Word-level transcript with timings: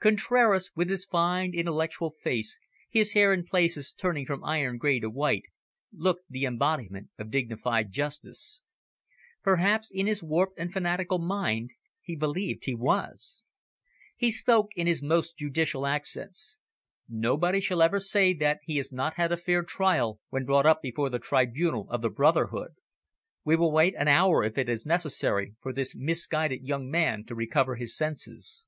Contraras, 0.00 0.70
with 0.76 0.88
his 0.88 1.06
fine 1.06 1.52
intellectual 1.54 2.08
face, 2.08 2.60
his 2.88 3.14
hair 3.14 3.32
in 3.32 3.44
places 3.44 3.92
turning 3.92 4.24
from 4.24 4.44
iron 4.44 4.78
grey 4.78 5.00
to 5.00 5.10
white, 5.10 5.42
looked 5.92 6.22
the 6.30 6.44
embodiment 6.44 7.08
of 7.18 7.32
dignified 7.32 7.90
justice. 7.90 8.62
Perhaps, 9.42 9.90
in 9.92 10.06
his 10.06 10.22
warped 10.22 10.56
and 10.56 10.72
fanatical 10.72 11.18
mind, 11.18 11.72
he 12.00 12.14
believed 12.14 12.64
he 12.64 12.76
was. 12.76 13.44
He 14.14 14.30
spoke 14.30 14.68
in 14.76 14.86
his 14.86 15.02
most 15.02 15.36
judicial 15.36 15.84
accents. 15.84 16.58
"Nobody 17.08 17.58
shall 17.60 17.82
ever 17.82 17.98
say 17.98 18.32
that 18.34 18.60
he 18.62 18.76
has 18.76 18.92
not 18.92 19.14
had 19.14 19.32
a 19.32 19.36
fair 19.36 19.64
trial, 19.64 20.20
when 20.28 20.44
brought 20.44 20.64
up 20.64 20.80
before 20.80 21.10
the 21.10 21.18
tribunal 21.18 21.90
of 21.90 22.02
the 22.02 22.08
brotherhood. 22.08 22.76
We 23.44 23.56
will 23.56 23.72
wait 23.72 23.96
an 23.98 24.06
hour, 24.06 24.44
if 24.44 24.56
it 24.56 24.68
is 24.68 24.86
necessary, 24.86 25.56
for 25.60 25.72
this 25.72 25.96
misguided 25.96 26.62
young 26.62 26.88
man 26.88 27.24
to 27.24 27.34
recover 27.34 27.74
his 27.74 27.96
senses." 27.96 28.64